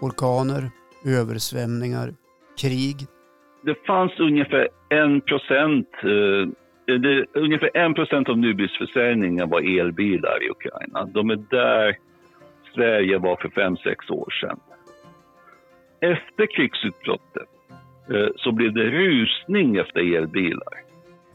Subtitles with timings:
[0.00, 0.70] Orkaner,
[1.06, 2.14] översvämningar,
[2.60, 2.96] krig.
[3.62, 6.52] Det fanns ungefär en procent eh,
[6.98, 11.04] det, ungefär en procent av nybilsförsäljningen var elbilar i Ukraina.
[11.04, 11.96] De är där
[12.74, 14.60] Sverige var för fem sex år sedan.
[16.00, 17.48] Efter krigsutbrottet
[18.10, 20.74] eh, så blev det rusning efter elbilar.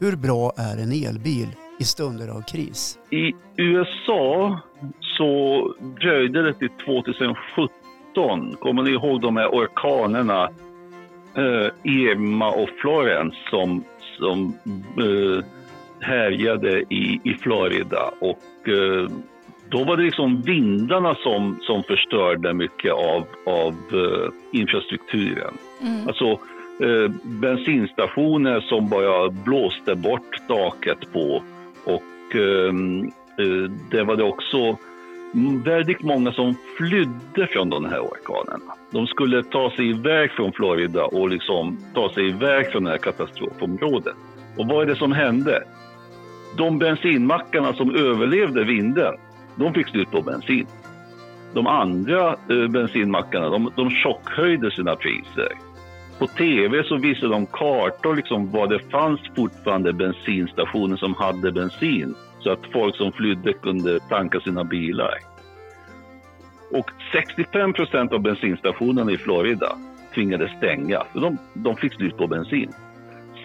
[0.00, 1.48] Hur bra är en elbil
[1.80, 2.98] i stunder av kris?
[3.10, 4.60] I USA
[5.00, 7.68] så dröjde det till 2017.
[8.58, 10.42] Kommer ni ihåg de här orkanerna
[11.34, 13.84] eh, Irma och Florence som,
[14.18, 14.56] som
[14.98, 15.44] eh,
[16.00, 18.10] härjade i, i Florida?
[18.20, 19.08] Och eh,
[19.68, 25.54] då var det liksom vindarna som, som förstörde mycket av, av uh, infrastrukturen.
[25.82, 26.08] Mm.
[26.08, 26.38] Alltså
[26.84, 31.42] uh, bensinstationer som bara blåste bort taket på
[31.84, 32.72] och uh,
[33.90, 34.78] det var det också
[35.36, 38.74] Mm, väldigt många som flydde från de här orkanerna.
[38.90, 42.98] De skulle ta sig iväg från Florida och liksom ta sig iväg från det här
[42.98, 44.16] katastrofområdet.
[44.58, 45.62] Och vad är det som hände?
[46.56, 49.14] De bensinmackarna som överlevde vinden,
[49.56, 50.66] de fick slut på bensin.
[51.54, 55.52] De andra eh, bensinmackarna de, de chockhöjde sina priser.
[56.18, 62.14] På tv så visade de kartor liksom var det fanns fortfarande bensinstationer som hade bensin
[62.40, 65.18] så att folk som flydde kunde tanka sina bilar.
[66.72, 69.78] Och 65 procent av bensinstationerna i Florida
[70.14, 72.72] tvingades stänga, för de, de fick slut på bensin.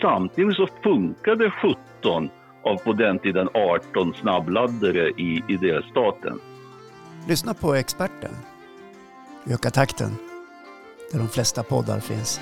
[0.02, 2.30] Samtidigt så funkade 17
[2.63, 6.39] av på den tiden 18 snabbladdare i, i delstaten.
[7.28, 8.31] Lyssna på experten.
[9.50, 10.31] Öka takten
[11.12, 12.40] där de flesta poddar finns.